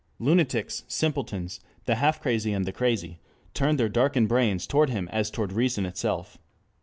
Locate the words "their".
3.79-3.87